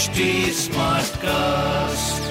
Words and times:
HD 0.00 0.24
cast 1.22 2.30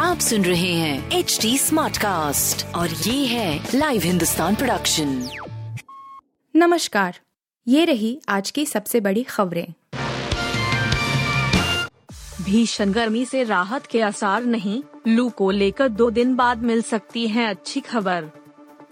आप 0.00 0.18
सुन 0.18 0.44
रहे 0.44 0.72
हैं 0.72 1.10
एच 1.12 1.38
डी 1.42 1.58
स्मार्ट 1.58 1.96
कास्ट 1.96 2.64
और 2.74 2.88
ये 2.88 3.26
है 3.26 3.68
लाइव 3.74 4.02
हिंदुस्तान 4.02 4.54
प्रोडक्शन 4.54 5.28
नमस्कार। 6.56 7.18
ये 7.66 7.84
रही 7.84 8.18
आज 8.28 8.50
की 8.50 8.64
सबसे 8.66 9.00
बड़ी 9.00 9.22
खबरें। 9.22 9.66
भीषण 12.42 12.92
गर्मी 12.92 13.24
से 13.24 13.42
राहत 13.42 13.86
के 13.86 14.00
आसार 14.00 14.44
नहीं 14.44 14.82
लू 15.08 15.28
को 15.28 15.50
लेकर 15.50 15.88
दो 15.88 16.10
दिन 16.10 16.34
बाद 16.36 16.62
मिल 16.62 16.82
सकती 16.82 17.26
है 17.28 17.46
अच्छी 17.46 17.80
खबर। 17.80 18.30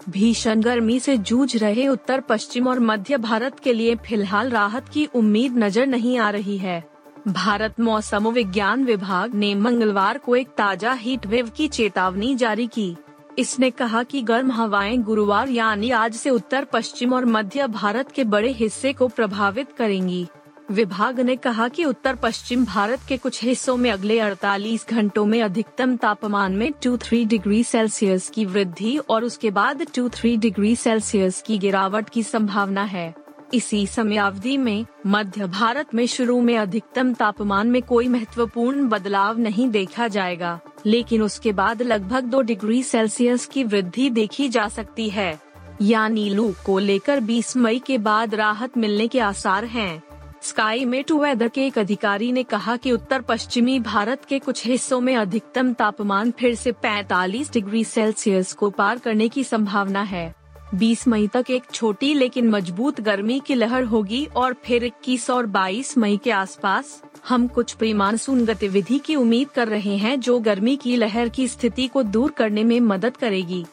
भीषण 0.09 0.61
गर्मी 0.61 0.99
से 0.99 1.17
जूझ 1.17 1.55
रहे 1.57 1.87
उत्तर 1.87 2.21
पश्चिम 2.21 2.67
और 2.67 2.79
मध्य 2.79 3.17
भारत 3.17 3.59
के 3.59 3.73
लिए 3.73 3.95
फ़िलहाल 3.95 4.49
राहत 4.49 4.89
की 4.89 5.05
उम्मीद 5.05 5.57
नज़र 5.57 5.85
नहीं 5.85 6.17
आ 6.17 6.29
रही 6.29 6.57
है। 6.57 6.92
भारत 7.27 7.79
मौसम 7.79 8.27
विज्ञान 8.27 8.83
विभाग 8.83 9.35
ने 9.35 9.53
मंगलवार 9.55 10.17
को 10.17 10.35
एक 10.35 10.47
ताज़ा 10.47 10.93
हीट 10.93 11.25
वेव 11.25 11.49
की 11.49 11.67
चेतावनी 11.67 12.33
जारी 12.35 12.67
की। 12.67 12.95
इसने 13.37 13.69
कहा 13.69 14.01
कि 14.03 14.21
गर्म 14.21 14.51
हवाएँ 14.51 14.97
गुरुवार 14.97 15.49
यानी 15.49 15.89
आज 15.91 16.15
से 16.15 16.29
उत्तर, 16.29 16.63
पश्चिम 16.63 17.13
और 17.13 17.25
मध्य 17.25 17.67
भारत 17.67 18.11
के 18.11 18.23
बड़े 18.23 18.51
हिस्से 18.51 18.93
को 18.93 19.07
प्रभावित 19.07 19.71
करेंगी। 19.71 20.27
विभाग 20.71 21.19
ने 21.19 21.35
कहा 21.35 21.67
कि 21.67 21.85
उत्तर, 21.85 22.15
पश्चिम 22.15 22.65
भारत 22.65 22.99
के 23.07 23.17
कुछ 23.17 23.43
हिस्सों 23.43 23.77
में 23.77 23.91
अगले 23.91 24.19
48 24.19 24.87
घंटों 24.89 25.25
में 25.25 25.41
अधिकतम 25.41 25.95
तापमान 25.95 26.53
में 26.53 26.71
2-3 26.83 27.27
डिग्री 27.27 27.63
सेल्सियस 27.63 28.29
की 28.29 28.45
वृद्धि 28.45 28.97
और 29.09 29.23
उसके 29.23 29.51
बाद 29.51 29.87
2-3 29.95 30.39
डिग्री 30.39 30.75
सेल्सियस 30.75 31.41
की 31.41 31.57
गिरावट 31.57 32.09
की 32.09 32.23
संभावना 32.23 32.83
है। 32.83 33.22
इसी 33.53 33.85
समयावधि 33.87 34.57
में 34.57 34.85
मध्य 35.07 35.47
भारत 35.47 35.93
में 35.95 36.05
शुरू 36.07 36.41
में 36.41 36.57
अधिकतम 36.57 37.13
तापमान 37.13 37.67
में 37.67 37.81
कोई 37.81 38.07
महत्वपूर्ण 38.07 38.87
बदलाव 38.89 39.39
नहीं 39.39 39.69
देखा 39.69 40.07
जाएगा, 40.07 40.59
लेकिन 40.85 41.21
उसके 41.21 41.51
बाद 41.51 41.81
लगभग 41.81 42.23
दो 42.23 42.41
डिग्री 42.41 42.83
सेल्सियस 42.83 43.45
की 43.45 43.63
वृद्धि 43.63 44.09
देखी 44.09 44.49
जा 44.49 44.67
सकती 44.67 45.09
है 45.09 45.39
यानी 45.81 46.29
लू 46.29 46.53
को 46.65 46.79
लेकर 46.79 47.21
20 47.21 47.55
मई 47.57 47.79
के 47.79 47.97
बाद 47.97 48.35
राहत 48.35 48.77
मिलने 48.77 49.07
के 49.07 49.19
आसार 49.19 49.65
हैं। 49.65 50.03
स्काई 50.41 50.85
मेट 50.85 51.11
वेदर 51.11 51.47
के 51.47 51.65
एक 51.67 51.79
अधिकारी 51.79 52.31
ने 52.31 52.43
कहा 52.43 52.77
कि 52.77 52.91
उत्तर 52.91 53.21
पश्चिमी 53.21 53.79
भारत 53.79 54.25
के 54.25 54.39
कुछ 54.39 54.65
हिस्सों 54.67 55.01
में 55.01 55.15
अधिकतम 55.15 55.73
तापमान 55.73 56.31
फिर 56.31 56.55
से 56.55 56.71
45 56.85 57.53
डिग्री 57.53 57.83
सेल्सियस 57.83 58.53
को 58.53 58.69
पार 58.69 58.99
करने 58.99 59.29
की 59.29 59.43
संभावना 59.43 60.01
है 60.01 60.42
20 60.73 61.07
मई 61.07 61.27
तक 61.27 61.45
एक 61.49 61.63
छोटी 61.73 62.13
लेकिन 62.13 62.49
मज़बूत 62.49 63.01
गर्मी 63.01 63.39
की 63.39 63.55
लहर 63.55 63.83
होगी 63.83 64.25
और 64.35 64.55
फिर 64.65 64.83
21 64.83 65.29
और 65.29 65.45
22 65.47 65.97
मई 65.97 66.17
के 66.23 66.31
आसपास, 66.31 67.03
हम 67.29 67.47
कुछ 67.47 67.73
प्री 67.73 67.93
मानसून 67.93 68.45
गतिविधि 68.45 68.99
की 68.99 69.15
उम्मीद 69.15 69.49
कर 69.49 69.67
रहे 69.67 69.97
हैं 69.97 70.19
जो 70.19 70.39
गर्मी 70.39 70.75
की 70.75 70.95
लहर 70.95 71.29
की 71.29 71.47
स्थिति 71.47 71.87
को 71.87 72.03
दूर 72.03 72.31
करने 72.31 72.63
में 72.63 72.79
मदद 72.79 73.17
करेगी। 73.17 73.65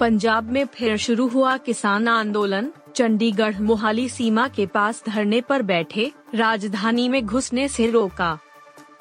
पंजाब 0.00 0.50
में 0.52 0.64
फिर 0.66 0.96
शुरू 0.96 1.28
हुआ 1.28 1.56
किसान 1.56 2.08
आंदोलन, 2.08 2.72
चंडीगढ़ 2.94 3.60
मोहाली 3.60 4.08
सीमा 4.08 4.48
के 4.48 4.66
पास 4.66 5.02
धरने 5.06 5.40
पर 5.40 5.62
बैठे, 5.62 6.12
राजधानी 6.34 7.08
में 7.08 7.26
घुसने 7.26 7.68
से 7.68 7.90
रोका। 7.90 8.38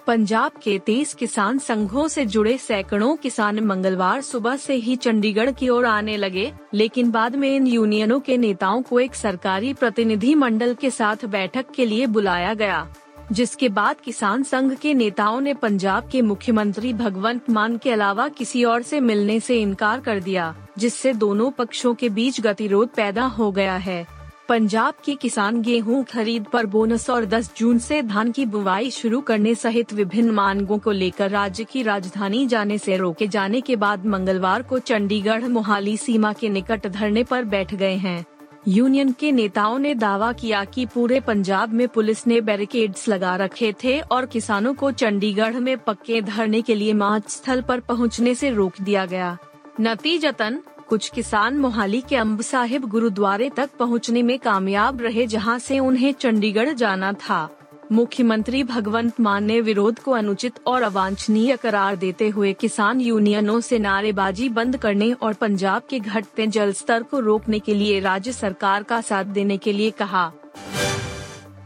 पंजाब 0.07 0.51
के 0.63 0.77
तेईस 0.79 1.13
किसान 1.13 1.59
संघों 1.59 2.07
से 2.07 2.25
जुड़े 2.25 2.57
सैकड़ों 2.57 3.15
किसान 3.15 3.59
मंगलवार 3.59 4.21
सुबह 4.21 4.55
से 4.55 4.73
ही 4.75 4.95
चंडीगढ़ 4.95 5.51
की 5.51 5.69
ओर 5.69 5.85
आने 5.85 6.17
लगे, 6.17 6.51
लेकिन 6.73 7.09
बाद 7.11 7.35
में 7.35 7.49
इन 7.55 7.67
यूनियनों 7.67 8.19
के 8.19 8.37
नेताओं 8.37 8.81
को 8.81 8.99
एक 8.99 9.15
सरकारी 9.15 9.73
प्रतिनिधि 9.73 10.35
मंडल 10.35 10.73
के 10.73 10.89
साथ 10.89 11.25
बैठक 11.25 11.71
के 11.75 11.85
लिए 11.85 12.07
बुलाया 12.07 12.53
गया, 12.53 12.87
जिसके 13.31 13.69
बाद 13.69 14.01
किसान 14.01 14.43
संघ 14.43 14.73
के 14.73 14.93
नेताओं 14.93 15.41
ने 15.41 15.53
पंजाब 15.53 16.09
के 16.09 16.21
मुख्यमंत्री 16.21 16.93
भगवंत 16.93 17.49
मान 17.49 17.77
के 17.77 17.91
अलावा 17.91 18.27
किसी 18.27 18.63
और 18.63 18.81
से 18.81 18.99
मिलने 18.99 19.39
से 19.39 19.61
इनकार 19.61 19.99
कर 19.99 20.19
दिया, 20.19 20.55
जिससे 20.77 21.13
दोनों 21.13 21.51
पक्षों 21.51 21.93
के 21.93 22.09
बीच 22.09 22.41
गतिरोध 22.41 22.89
पैदा 22.89 23.25
हो 23.25 23.51
गया 23.51 23.75
है। 23.75 24.05
पंजाब 24.49 24.93
के 25.05 25.13
किसान 25.15 25.61
गेहूँ 25.61 26.03
खरीद 26.03 26.43
पर 26.43 26.65
बोनस 26.65 27.09
और 27.09 27.25
10 27.25 27.49
जून 27.57 27.79
से 27.79 28.01
धान 28.01 28.31
की 28.31 28.45
बुवाई 28.45 28.89
शुरू 28.91 29.21
करने 29.21 29.53
सहित 29.55 29.93
विभिन्न 29.93 30.31
मांगों 30.31 30.77
को 30.79 30.91
लेकर 30.91 31.29
राज्य 31.29 31.63
की 31.63 31.81
राजधानी 31.83 32.45
जाने 32.45 32.77
से 32.77 32.97
रोके 32.97 33.27
जाने 33.27 33.61
के 33.61 33.75
बाद 33.75 34.05
मंगलवार 34.05 34.61
को 34.61 34.79
चंडीगढ़ 34.79 35.47
मोहाली 35.47 35.95
सीमा 35.97 36.33
के 36.33 36.49
निकट 36.49 36.87
धरने 36.87 37.23
पर 37.23 37.43
बैठ 37.43 37.73
गए 37.75 37.95
हैं। 37.95 38.25
यूनियन 38.67 39.11
के 39.11 39.31
नेताओं 39.31 39.79
ने 39.79 39.95
दावा 39.95 40.31
किया 40.33 40.63
कि 40.65 40.85
पूरे 40.85 41.19
पंजाब 41.19 41.73
में 41.73 41.87
पुलिस 41.87 42.25
ने 42.27 42.39
बैरिकेड्स 42.41 43.07
लगा 43.07 43.35
रखे 43.35 43.73
थे 43.83 43.99
और 44.01 44.25
किसानों 44.25 44.73
को 44.73 44.91
चंडीगढ़ 44.91 45.59
में 45.59 45.77
पक्के 45.77 46.21
धरने 46.21 46.61
के 46.61 46.75
लिए 46.75 46.93
मार्च 46.93 47.29
स्थल 47.29 47.61
पर 47.61 47.79
पहुँचने 47.79 48.35
से 48.35 48.49
रोक 48.49 48.81
दिया 48.81 49.05
गया। 49.05 49.37
नतीजतन 49.81 50.59
कुछ 50.89 51.09
किसान 51.09 51.57
मोहाली 51.57 52.01
के 52.01 52.15
अम्ब 52.15 52.41
साहिब 52.41 52.85
गुरुद्वारे 52.85 53.49
तक 53.49 53.69
पहुँचने 53.79 54.21
में 54.23 54.37
कामयाब 54.39 55.01
रहे 55.01 55.25
जहाँ 55.27 55.57
से 55.59 55.79
उन्हें 55.79 56.11
चंडीगढ़ 56.13 56.69
जाना 56.69 57.11
था। 57.13 57.49
मुख्यमंत्री 57.91 58.63
भगवंत 58.63 59.19
मान 59.19 59.43
ने 59.43 59.59
विरोध 59.61 59.99
को 59.99 60.11
अनुचित 60.11 60.59
और 60.67 60.81
अवांछनीय 60.81 61.55
करार 61.57 61.95
देते 61.95 62.29
हुए 62.29 62.53
किसान 62.53 63.01
यूनियनों 63.01 63.59
से 63.61 63.79
नारेबाजी 63.79 64.49
बंद 64.49 64.77
करने 64.77 65.11
और 65.13 65.33
पंजाब 65.33 65.81
के 65.89 65.99
घटते 65.99 66.47
जल 66.47 66.71
स्तर 66.73 67.03
को 67.03 67.19
रोकने 67.19 67.59
के 67.59 67.73
लिए 67.73 67.99
राज्य 67.99 68.31
सरकार 68.31 68.83
का 68.83 69.01
साथ 69.01 69.25
देने 69.25 69.57
के 69.57 69.73
लिए 69.73 69.91
कहा। 69.91 70.31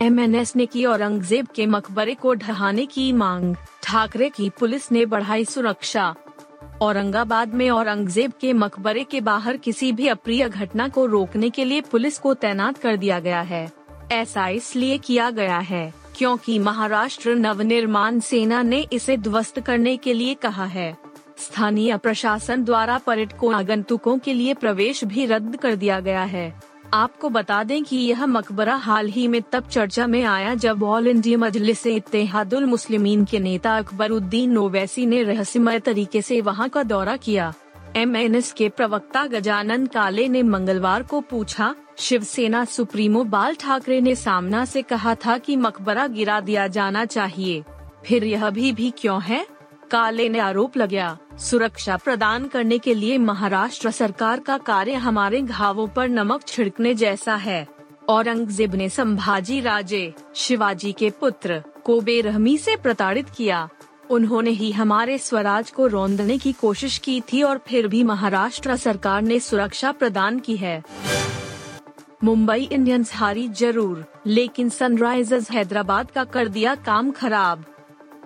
एमएनएस 0.02 0.56
ने 0.56 0.66
की 0.66 0.86
औरंगज़ेब 0.86 1.48
के 1.48 1.66
मकबरे 1.66 2.16
को 2.16 2.34
ढहाने 2.34 2.86
की 2.86 3.12
मांग। 3.14 3.56
ठाकरे 3.84 4.30
की 4.30 4.50
पुलिस 4.50 4.92
ने 4.92 5.06
बढ़ाई 5.06 5.46
सुरक्षा। 5.46 6.16
औरंगाबाद 6.82 7.54
में 7.54 7.70
औरंगज़ेब 7.70 8.32
के 8.42 8.52
मकबरे 8.54 9.04
के 9.04 9.20
बाहर 9.22 9.58
किसी 9.58 9.92
भी 9.92 10.08
अप्रिय 10.08 10.48
घटना 10.50 10.88
को 10.88 11.06
रोकने 11.06 11.50
के 11.50 11.66
लिए 11.66 11.82
पुलिस 11.82 12.18
को 12.20 12.34
तैनात 12.34 12.78
कर 12.78 12.98
दिया 12.98 13.20
गया 13.20 13.42
है। 13.42 13.72
ऐसा 14.12 14.48
इसलिए 14.48 14.98
किया 14.98 15.30
गया 15.30 15.58
है, 15.60 15.94
क्योंकि 16.18 16.58
महाराष्ट्र 16.60 17.36
नवनिर्माण 17.36 18.20
सेना 18.20 18.62
ने 18.62 18.80
इसे 18.94 19.18
ध्वस्त 19.18 19.60
करने 19.60 19.96
के 19.98 20.14
लिए 20.14 20.34
कहा 20.34 20.66
है। 20.66 20.96
स्थानीय 21.38 21.98
प्रशासन 21.98 22.64
द्वारा 22.64 22.98
पर्यटकों, 22.98 23.54
आगंतुकों 23.54 24.18
के 24.18 24.34
लिए 24.34 24.54
प्रवेश 24.54 25.04
भी 25.04 25.26
रद्द 25.26 25.56
कर 25.56 25.76
दिया 25.76 26.00
गया 26.00 26.24
है। 26.24 26.62
आपको 26.94 27.30
बता 27.30 27.64
दें 27.64 27.84
कि 27.84 27.98
यह 27.98 28.26
मकबरा 28.26 28.76
हाल 28.76 29.08
ही 29.08 29.28
में 29.28 29.42
तब 29.42 29.68
चर्चा 29.68 30.06
में 30.08 30.24
आया 30.24 30.54
जब 30.56 30.84
ऑल 30.84 31.08
इंडिया 31.08 31.38
मजलिस 31.38 31.86
इत्तेहादुल 31.88 32.66
मुस्लिमीन 32.66 33.26
के 33.26 33.40
नेता 33.40 33.78
अकबरुद्दीन 33.78 34.58
ओवैसी 34.58 35.06
ने 35.06 35.22
रहस्यमय 35.24 35.80
तरीके 35.80 36.22
से 36.22 36.40
वहाँ 36.42 36.70
का 36.70 36.84
दौरा 36.84 37.16
किया। 37.18 37.54
एमएनएस 37.96 38.52
के 38.54 38.70
प्रवक्ता 38.70 39.26
गजानन 39.26 39.86
काले 39.86 40.28
ने 40.28 40.44
मंगलवार 40.44 41.04
को 41.04 41.22
पूछा, 41.22 41.76
शिवसेना 41.98 42.66
सुप्रीमो 42.66 43.24
बाल 43.24 43.56
ठाकरे 43.56 44.02
ने 44.02 44.16
सामना 44.16 44.66
से 44.66 44.82
कहा 44.82 45.16
था 45.16 45.38
कि 45.38 45.56
मकबरा 45.56 46.08
गिरा 46.08 46.40
दिया 46.40 46.68
जाना 46.68 47.06
चाहिए। 47.06 47.64
फिर 48.06 48.24
यह 48.24 48.50
भी 48.50 48.72
भी 48.72 48.94
क्यों 48.98 49.22
है? 49.22 49.46
काले 49.92 50.28
ने 50.30 50.40
आरोप 50.40 50.78
लगाया, 50.78 51.18
सुरक्षा 51.40 51.96
प्रदान 51.98 52.46
करने 52.48 52.78
के 52.78 52.94
लिए 52.94 53.18
महाराष्ट्र 53.18 53.92
सरकार 53.92 54.40
का 54.40 54.58
कार्य 54.60 54.94
हमारे 54.96 55.42
घावों 55.42 55.88
पर 55.88 56.08
नमक 56.10 56.44
छिड़कने 56.48 56.94
जैसा 56.94 57.36
है। 57.38 57.68
औरंगज़ेब 58.10 58.76
ने 58.76 58.90
संभाजी 58.90 59.60
राजे, 59.62 60.14
शिवाजी 60.36 60.92
के 60.92 61.10
पुत्र, 61.12 61.62
को 61.86 62.00
बेरहमी 62.02 62.58
से 62.58 62.76
प्रताड़ित 62.76 63.30
किया। 63.30 63.68
उन्होंने 64.10 64.52
ही 64.52 64.72
हमारे 64.72 65.18
स्वराज 65.18 65.72
को 65.72 65.88
रौंदने 65.88 66.38
की 66.38 66.52
कोशिश 66.52 66.98
की 66.98 67.20
थी 67.24 67.42
और 67.44 67.62
फिर 67.68 67.88
भी 67.88 68.04
महाराष्ट्र 68.04 68.76
सरकार 68.76 69.22
ने 69.22 69.40
सुरक्षा 69.40 69.92
प्रदान 69.92 70.40
की 70.40 70.56
है। 70.58 70.82
मुंबई 72.24 72.70
इंडियंस 72.72 73.14
हारी 73.16 73.48
ज़रूर, 73.50 74.06
लेकिन 74.28 74.70
सनराइजर्स 74.70 75.52
हैदराबाद 75.52 76.12
का 76.12 76.24
कर 76.26 76.48
दिया 76.48 76.76
काम 76.76 77.12
खराब। 77.12 77.66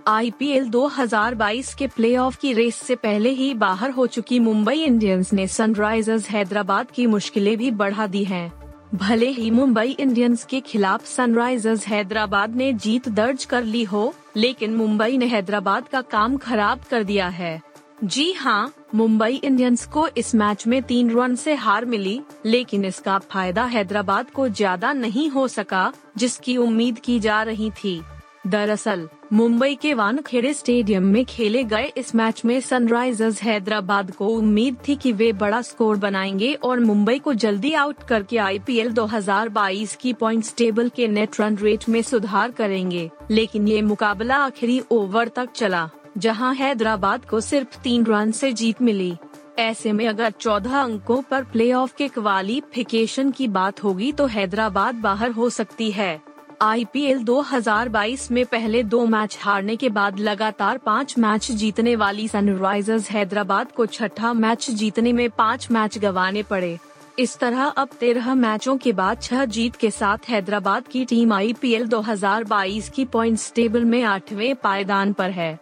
आईपीएल 0.08 0.68
2022 0.70 1.74
के 1.74 1.88
प्लेऑफ 1.88 2.36
की 2.36 2.52
रेस 2.54 2.76
से 2.76 2.96
पहले 2.96 3.30
ही 3.30 3.54
बाहर 3.54 3.92
हो 3.92 4.08
चुकी 4.08 4.40
मुंबई 4.40 4.76
इंडियंस 4.76 5.32
ने 5.34 5.48
सनराइजर्स 5.48 6.30
हैदराबाद 6.30 6.92
की 6.92 7.06
मुश्किलें 7.08 7.56
भी 7.58 7.72
बढ़ा 7.72 8.08
दी 8.08 8.24
हैं। 8.24 8.52
भले 8.96 9.30
ही 9.30 9.50
मुंबई 9.52 9.96
इंडियंस 10.00 10.46
के 10.46 10.60
खिलाफ 10.62 11.06
सनराइजर्स 11.06 11.88
हैदराबाद 11.88 12.56
ने 12.56 12.72
जीत 12.74 13.10
दर्ज 13.10 13.46
कर 13.46 13.64
ली 13.64 13.84
हो, 13.84 14.14
लेकिन 14.36 14.76
मुंबई 14.76 15.18
ने 15.18 15.26
हैदराबाद 15.26 15.88
का 15.88 16.02
काम 16.02 16.38
खराब 16.38 16.82
कर 16.90 17.04
दिया 17.04 17.28
है 17.30 17.62
जी 18.04 18.32
हाँ 18.34 18.74
मुंबई 18.96 19.36
इंडियंस 19.36 19.86
को 19.86 20.08
इस 20.08 20.36
मैच 20.36 20.66
में 20.68 20.82
तीन 20.84 21.12
रन 21.12 21.36
से 21.36 21.54
हार 21.56 21.86
मिली, 21.86 22.20
लेकिन 22.46 22.86
इसका 22.86 23.20
फ़ायदा 23.22 23.66
हैदराबाद 23.66 24.30
को 24.30 24.48
ज़्यादा 24.50 24.94
नहीं 24.94 25.30
हो 25.30 25.48
सका, 25.48 25.92
जिसकी 26.18 26.58
उम्मीद 26.58 27.00
की 27.00 27.20
जा 27.20 27.44
रही 27.44 27.70
थी 27.84 28.02
दरअसल, 28.48 29.10
मुंबई 29.34 29.76
के 29.76 29.94
वानखेड़े 29.94 30.54
स्टेडियम 30.54 31.04
में 31.04 31.26
खेले 31.26 31.64
गए 31.64 31.94
इस 31.98 32.16
मैच 32.16 32.46
में 32.46 32.60
सनराइजर्स 32.60 33.44
हैदराबाद 33.44 34.12
को 34.12 34.28
उम्मीद 34.28 34.78
थी 34.88 34.96
कि 34.96 35.12
वे 35.12 35.34
बड़ा 35.34 35.62
स्कोर 35.62 35.98
बनाएँगे 35.98 36.54
और 36.54 36.80
मुंबई 36.80 37.20
को 37.20 37.34
जल्दी 37.34 37.74
आउट 37.74 38.04
करके 38.10 38.38
आईपीएल 38.38 38.92
2022 38.92 39.96
की 39.96 40.14
पॉइंट्स 40.14 40.56
टेबल 40.58 40.90
के 40.90 41.08
नेट 41.08 41.42
रन 41.42 41.58
रेट 41.58 41.90
में 41.90 42.02
सुधार 42.02 42.52
करेंगे। 42.52 43.12
लेकिन 43.32 43.68
ये 43.68 43.82
मुकाबला 43.82 44.36
आखिरी 44.36 44.82
ओवर 44.92 45.28
तक 45.28 45.50
चला, 45.56 45.90
जहाँ 46.18 46.54
हैदराबाद 46.56 47.26
को 47.26 47.42
सिर्फ़ 47.42 47.80
तीन 47.80 48.06
रन 48.06 48.32
से 48.32 48.54
जीत 48.54 48.82
मिली। 48.82 49.16
ऐसे 49.60 49.92
में 49.92 50.08
अगर 50.08 50.32
14 50.32 50.82
अंकों 50.82 51.22
पर 51.22 51.44
प्लेऑफ 51.44 51.96
के 51.96 52.08
क्वालिफिकेशन 52.08 53.32
की 53.32 53.48
बात 53.48 53.84
होगी 53.84 54.12
तो 54.12 54.26
हैदराबाद 54.26 54.96
बाहर 54.96 55.32
हो 55.32 55.50
सकती 55.50 55.92
है। 55.92 56.33
आईपीएल 56.64 57.24
2022 57.24 58.30
में 58.32 58.46
पहले 58.46 58.84
दो 58.84 59.06
मैच 59.06 59.38
हारने 59.42 59.76
के 59.76 59.90
बाद 59.90 60.20
लगातार 60.20 60.78
पाँच 60.78 61.18
मैच 61.18 61.52
जीतने 61.52 61.96
वाली 61.96 62.28
सनराइजर्स 62.28 63.10
हैदराबाद 63.12 63.72
को 63.72 63.86
छठा 63.86 64.32
मैच 64.34 64.70
जीतने 64.72 65.14
में 65.14 65.30
पाँच 65.30 65.68
मैच 65.72 65.98
गंवाने 65.98 66.44
पड़े। 66.44 66.78
इस 67.20 67.38
तरह 67.38 67.64
अब 67.64 67.90
तेरह 68.00 68.36
मैचों 68.36 68.78
के 68.78 68.92
बाद 68.92 69.22
छह 69.22 69.46
जीत 69.46 69.76
के 69.76 69.92
साथ 69.92 70.30
हैदराबाद 70.30 70.88
की 70.88 71.04
टीम 71.06 71.34
आईपीएल 71.34 71.88
2022 71.88 72.90
की 72.90 73.06
पॉइंट्स 73.06 73.52
टेबल 73.54 73.86
में 73.86 74.04
आठवें 74.04 74.56
पायदान 74.56 75.14
पर 75.14 75.30
है। 75.30 75.60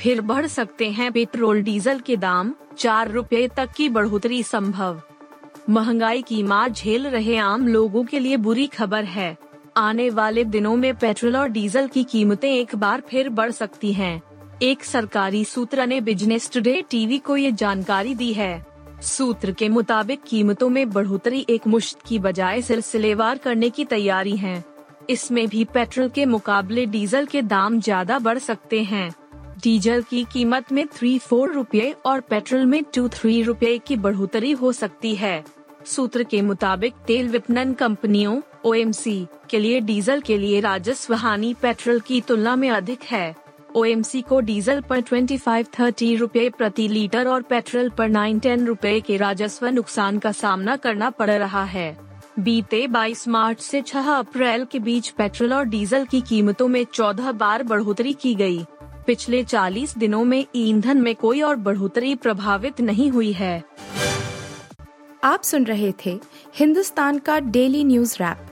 फिर 0.00 0.20
बढ़ 0.20 0.46
सकते 0.46 0.90
हैं 0.90 1.12
पेट्रोल, 1.12 1.62
डीजल 1.62 2.00
के 2.00 2.16
दाम, 2.16 2.54
चार 2.78 3.10
रुपए 3.10 3.48
तक 3.56 3.70
की 3.76 3.88
बढ़ोतरी 3.88 4.42
संभव। 4.42 5.00
महँगाई 5.70 6.22
की 6.22 6.42
मार 6.42 6.70
झेल 6.70 7.06
रहे 7.06 7.36
आम 7.36 7.66
लोगों 7.68 8.04
के 8.04 8.18
लिए 8.18 8.36
बुरी 8.36 8.66
खबर 8.66 9.04
है। 9.04 9.36
आने 9.76 10.08
वाले 10.10 10.44
दिनों 10.44 10.74
में 10.76 10.94
पेट्रोल 10.94 11.36
और 11.36 11.48
डीजल 11.48 11.86
की 11.88 12.02
कीमतें 12.04 12.50
एक 12.50 12.74
बार 12.74 13.02
फिर 13.08 13.28
बढ़ 13.28 13.50
सकती 13.50 13.92
हैं। 13.92 14.22
एक 14.62 14.84
सरकारी 14.84 15.44
सूत्र 15.44 15.86
ने 15.86 16.00
बिज़नेस 16.00 16.50
टुडे 16.52 16.82
टीवी 16.90 17.18
को 17.18 17.36
ये 17.36 17.52
जानकारी 17.52 18.14
दी 18.14 18.32
है। 18.32 18.64
सूत्र 19.02 19.52
के 19.52 19.68
मुताबिक 19.68 20.22
कीमतों 20.22 20.68
में 20.68 20.90
बढ़ोतरी 20.90 21.44
एक 21.50 21.66
मुश्त 21.66 22.02
की 22.06 22.18
बजाय 22.18 22.62
सिलसिलेवार 22.62 23.38
करने 23.38 23.70
की 23.70 23.84
तैयारी 23.84 24.36
है। 24.36 24.62
इसमें 25.10 25.46
भी 25.48 25.64
पेट्रोल 25.64 26.08
के 26.08 26.26
मुकाबले 26.26 26.86
डीजल 26.86 27.26
के 27.26 27.42
दाम 27.42 27.80
ज़्यादा 27.80 28.18
बढ़ 28.18 28.38
सकते 28.38 28.82
हैं। 28.82 29.10
डीजल 29.62 30.02
की 30.02 30.24
कीमत 30.24 30.72
में 30.72 30.86
थ्री 30.86 31.18
फोर 31.18 31.52
रूपए 31.52 31.94
और 32.06 32.20
पेट्रोल 32.20 32.66
में 32.66 32.82
टू 32.94 33.08
थ्री 33.08 33.42
रूपए 33.42 33.76
की 33.78 33.96
बढ़ोतरी 33.96 34.52
हो 34.52 34.72
सकती 34.72 35.14
है। 35.14 35.44
सूत्र 35.86 36.22
के 36.22 36.42
मुताबिक 36.42 36.94
तेल 37.06 37.28
विपणन 37.28 37.72
कंपनियों 37.72 38.40
ओएमसी 38.64 39.26
के 39.50 39.58
लिए 39.58 39.80
डीजल 39.80 40.20
के 40.20 40.38
लिए 40.38 40.60
राजस्व 40.60 41.14
हानि 41.14 41.54
पेट्रोल 41.62 42.00
की 42.00 42.20
तुलना 42.20 42.56
में 42.56 42.70
अधिक 42.70 43.02
है। 43.02 43.34
ओएमसी 43.76 44.22
को 44.22 44.40
डीजल 44.40 44.80
पर 44.80 45.00
25-30 45.00 46.16
रुपए 46.18 46.48
प्रति 46.48 46.88
लीटर 46.88 47.28
और 47.28 47.42
पेट्रोल 47.42 47.88
पर 47.88 48.08
9-10 48.08 48.66
रुपए 48.66 49.00
के 49.00 49.16
राजस्व 49.16 49.66
नुकसान 49.66 50.18
का 50.18 50.32
सामना 50.32 50.76
करना 50.76 51.10
पड़ 51.10 51.30
रहा 51.30 51.64
है। 51.64 51.98
बीते 52.38 52.86
22 52.86 53.28
मार्च 53.28 53.60
से 53.60 53.82
6 53.82 54.08
अप्रैल 54.08 54.64
के 54.64 54.78
बीच 54.78 55.08
पेट्रोल 55.08 55.52
और 55.52 55.64
डीजल 55.64 56.04
की 56.04 56.20
कीमतों 56.20 56.68
में 56.68 56.84
14 56.84 57.32
बार 57.32 57.62
बढ़ोतरी 57.62 58.12
की 58.12 58.34
गई। 58.34 58.64
पिछले 59.06 59.44
40 59.44 59.98
दिनों 59.98 60.24
में 60.24 60.44
ईंधन 60.54 60.96
में 60.96 61.14
कोई 61.14 61.40
और 61.40 61.56
बढ़ोतरी 61.56 62.14
प्रभावित 62.14 62.80
नहीं 62.80 63.10
हुई 63.10 63.32
है। 63.32 63.62
आप 65.24 65.42
सुन 65.42 65.64
रहे 65.64 65.92
थे 66.06 66.20
हिंदुस्तान 66.56 67.18
का 67.18 67.38
डेली 67.40 67.84
न्यूज़ 67.84 68.16
रैप। 68.22 68.51